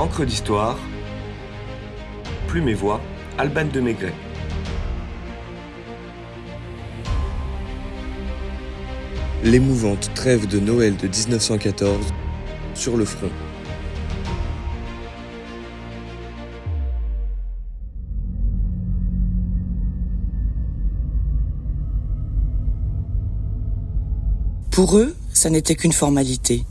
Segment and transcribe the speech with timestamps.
[0.00, 0.78] Encre d'histoire,
[2.48, 3.02] Plume et Voix,
[3.36, 4.14] Alban de Maigret.
[9.44, 12.14] L'émouvante trêve de Noël de 1914
[12.72, 13.28] sur le front.
[24.70, 26.64] Pour eux, ça n'était qu'une formalité.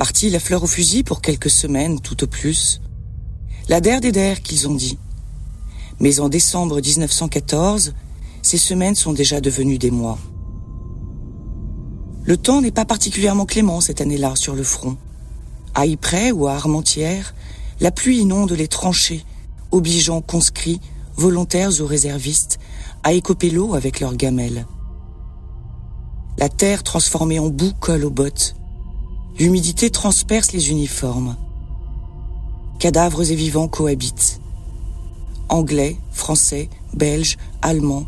[0.00, 2.80] Parti la fleur au fusil pour quelques semaines, tout au plus.
[3.68, 4.96] La der des der qu'ils ont dit.
[5.98, 7.92] Mais en décembre 1914,
[8.40, 10.18] ces semaines sont déjà devenues des mois.
[12.24, 14.96] Le temps n'est pas particulièrement clément cette année-là sur le front.
[15.74, 17.34] À Ypres ou à Armentières,
[17.80, 19.22] la pluie inonde les tranchées,
[19.70, 20.80] obligeant conscrits,
[21.16, 22.58] volontaires ou réservistes,
[23.02, 24.66] à écoper l'eau avec leurs gamelles.
[26.38, 28.54] La terre transformée en boue colle aux bottes.
[29.38, 31.36] L'humidité transperce les uniformes.
[32.78, 34.40] Cadavres et vivants cohabitent.
[35.48, 38.06] Anglais, Français, Belges, Allemands,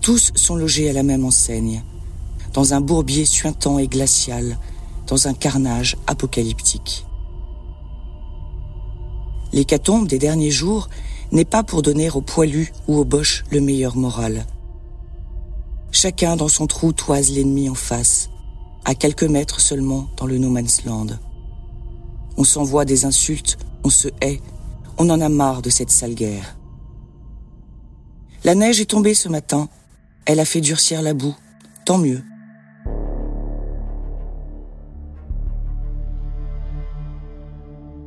[0.00, 1.82] tous sont logés à la même enseigne,
[2.52, 4.58] dans un bourbier suintant et glacial,
[5.06, 7.06] dans un carnage apocalyptique.
[9.52, 10.88] L'hécatombe des derniers jours
[11.32, 14.46] n'est pas pour donner aux poilus ou aux boches le meilleur moral.
[15.92, 18.30] Chacun dans son trou toise l'ennemi en face,
[18.84, 21.06] à quelques mètres seulement dans le no man's land.
[22.36, 24.40] On s'envoie des insultes, on se hait,
[24.98, 26.56] on en a marre de cette sale guerre.
[28.44, 29.68] La neige est tombée ce matin,
[30.26, 31.36] elle a fait durcir la boue,
[31.84, 32.22] tant mieux.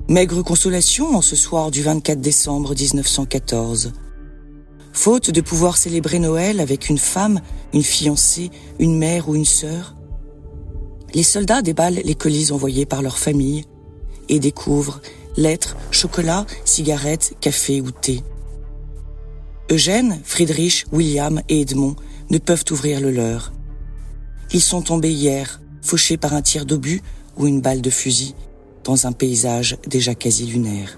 [0.10, 3.94] Maigre consolation en ce soir du 24 décembre 1914
[4.98, 7.40] faute de pouvoir célébrer Noël avec une femme,
[7.72, 9.96] une fiancée, une mère ou une sœur.
[11.14, 13.66] Les soldats déballent les colis envoyés par leur famille
[14.30, 15.02] et découvrent
[15.38, 18.22] lettres, chocolat, cigarettes, café ou thé.
[19.70, 21.96] Eugène, Friedrich, William et Edmond
[22.30, 23.54] ne peuvent ouvrir le leur.
[24.52, 27.02] Ils sont tombés hier, fauchés par un tir d'obus
[27.38, 28.34] ou une balle de fusil,
[28.84, 30.98] dans un paysage déjà quasi lunaire.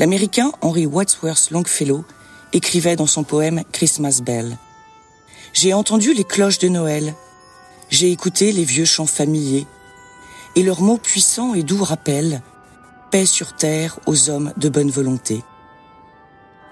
[0.00, 2.06] L'américain Henry Wadsworth Longfellow
[2.54, 4.56] écrivait dans son poème Christmas Bell.
[5.52, 7.14] J'ai entendu les cloches de Noël,
[7.90, 9.66] j'ai écouté les vieux chants familiers,
[10.56, 12.40] et leurs mots puissants et doux rappellent
[13.10, 15.42] paix sur terre aux hommes de bonne volonté.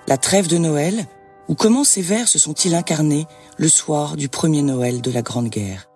[0.06, 1.06] La trêve de Noël,
[1.49, 3.27] ou comment ces vers se sont-ils incarnés
[3.59, 5.91] le soir du premier Noël de la Grande Guerre?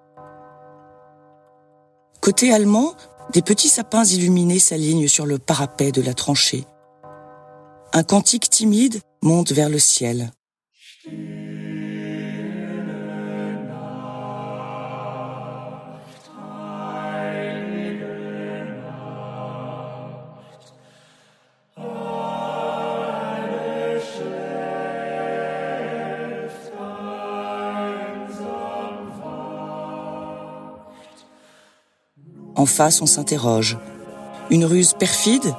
[2.20, 2.92] Côté allemand,
[3.32, 6.66] des petits sapins illuminés s'alignent sur le parapet de la tranchée.
[7.94, 10.30] Un cantique timide monte vers le ciel.
[32.54, 33.76] En face, on s'interroge.
[34.50, 35.54] Une ruse perfide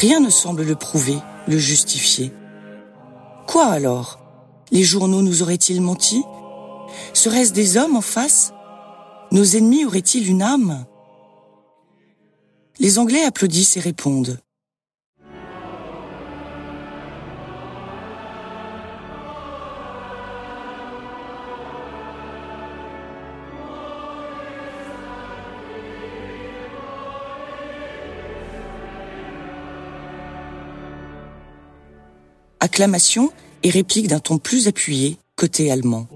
[0.00, 2.32] Rien ne semble le prouver, le justifier.
[3.46, 4.18] Quoi alors?
[4.72, 6.24] Les journaux nous auraient-ils menti?
[7.12, 8.52] Seraient-ce des hommes en face?
[9.30, 10.84] Nos ennemis auraient-ils une âme?
[12.80, 14.40] Les Anglais applaudissent et répondent.
[32.64, 33.30] Acclamation
[33.62, 36.06] et réplique d'un ton plus appuyé côté allemand.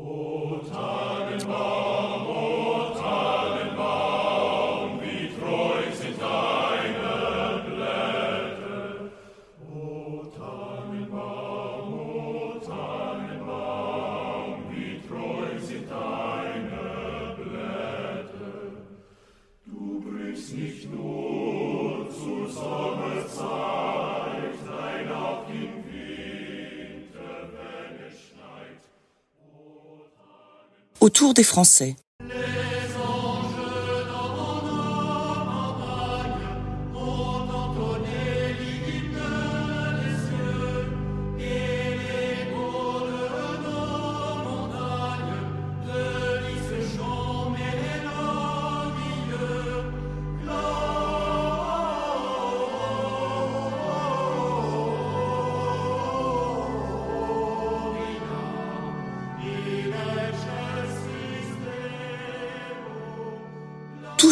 [31.08, 31.96] Autour des Français.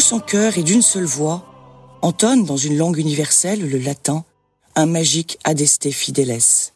[0.07, 1.45] Tous en chœur et d'une seule voix,
[2.03, 4.25] entonnent dans une langue universelle, le latin,
[4.75, 6.76] un magique Adeste Fideles.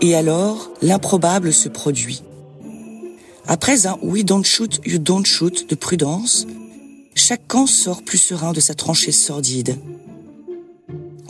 [0.00, 2.22] Et alors, l'improbable se produit.
[3.46, 6.46] Après un We don't shoot, you don't shoot de prudence,
[7.14, 9.78] chaque camp sort plus serein de sa tranchée sordide.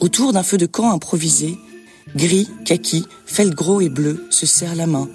[0.00, 1.56] Autour d'un feu de camp improvisé,
[2.16, 5.08] gris, kaki, feldgros et bleu se serrent la main,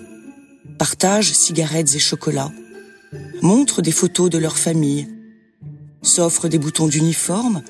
[0.78, 2.52] partagent cigarettes et chocolats,
[3.42, 5.08] montrent des photos de leur famille,
[6.04, 7.64] s'offrent des boutons d'uniforme,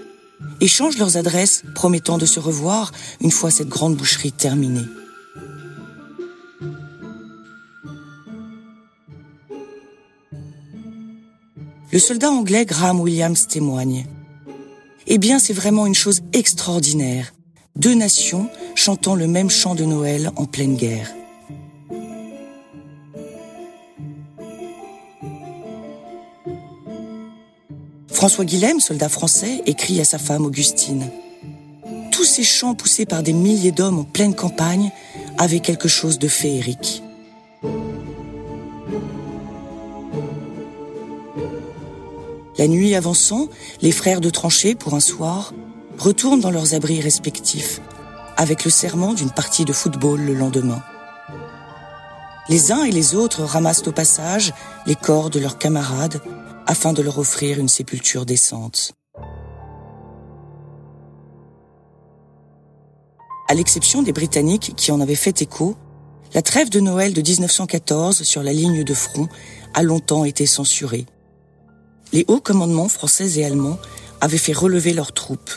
[0.59, 4.85] échangent leurs adresses promettant de se revoir une fois cette grande boucherie terminée.
[11.91, 14.05] Le soldat anglais Graham Williams témoigne.
[15.07, 17.33] Eh bien, c'est vraiment une chose extraordinaire.
[17.75, 21.11] Deux nations chantant le même chant de Noël en pleine guerre.
[28.07, 31.09] François Guilhem, soldat français, écrit à sa femme Augustine.
[32.11, 34.91] Tous ces chants poussés par des milliers d'hommes en pleine campagne
[35.37, 37.03] avaient quelque chose de féerique.
[42.61, 43.47] La nuit avançant,
[43.81, 45.51] les frères de tranchée, pour un soir,
[45.97, 47.81] retournent dans leurs abris respectifs,
[48.37, 50.83] avec le serment d'une partie de football le lendemain.
[52.49, 54.53] Les uns et les autres ramassent au passage
[54.85, 56.21] les corps de leurs camarades
[56.67, 58.93] afin de leur offrir une sépulture décente.
[63.49, 65.75] À l'exception des Britanniques qui en avaient fait écho,
[66.35, 69.29] la trêve de Noël de 1914 sur la ligne de front
[69.73, 71.07] a longtemps été censurée
[72.11, 73.79] les hauts commandements français et allemands
[74.19, 75.51] avaient fait relever leurs troupes.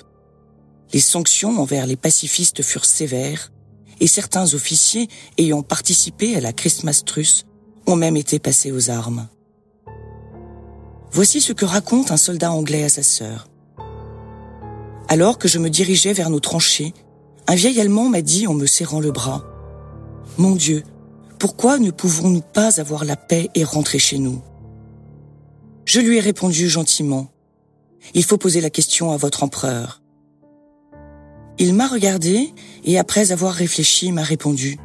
[0.93, 3.53] Les sanctions envers les pacifistes furent sévères,
[4.01, 5.09] et certains officiers
[5.39, 7.47] ayant participé à la Christmas Truce
[7.87, 9.29] ont même été passés aux armes.
[11.13, 13.49] Voici ce que raconte un soldat anglais à sa sœur.
[15.09, 16.93] Alors que je me dirigeais vers nos tranchées,
[17.47, 19.45] un vieil Allemand m'a dit en me serrant le bras,
[20.39, 20.83] Mon Dieu,
[21.39, 24.43] pourquoi ne pouvons-nous pas avoir la paix et rentrer chez nous?
[25.85, 27.31] Je lui ai répondu gentiment.
[28.15, 30.03] Il faut poser la question à votre empereur.
[31.59, 32.53] Il m'a regardé
[32.85, 34.79] et après avoir réfléchi m'a répondu.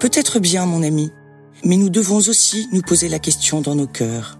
[0.00, 1.10] Peut-être bien, mon ami,
[1.64, 4.38] mais nous devons aussi nous poser la question dans nos cœurs.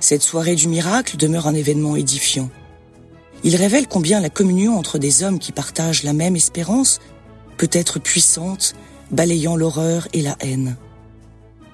[0.00, 2.50] Cette soirée du miracle demeure un événement édifiant.
[3.44, 7.00] Il révèle combien la communion entre des hommes qui partagent la même espérance
[7.56, 8.74] peut être puissante,
[9.10, 10.76] balayant l'horreur et la haine.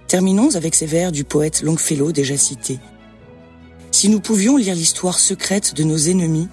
[0.09, 2.78] Terminons avec ces vers du poète Longfellow déjà cité.
[3.90, 6.49] Si nous pouvions lire l'histoire secrète de nos ennemis,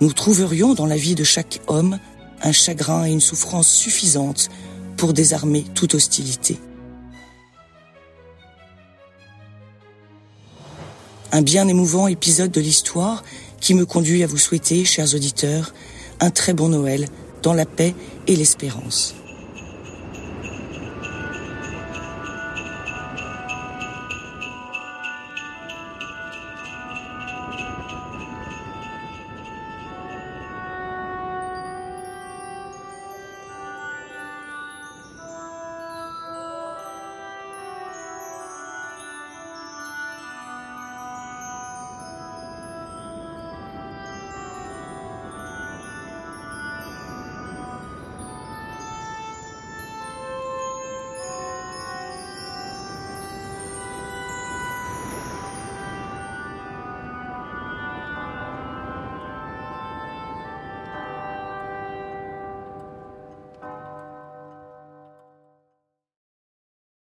[0.00, 1.98] nous trouverions dans la vie de chaque homme
[2.42, 4.48] un chagrin et une souffrance suffisantes
[4.96, 6.58] pour désarmer toute hostilité.
[11.32, 13.22] Un bien émouvant épisode de l'histoire
[13.60, 15.72] qui me conduit à vous souhaiter, chers auditeurs,
[16.20, 17.06] un très bon Noël
[17.42, 17.94] dans la paix
[18.26, 19.14] et l'espérance.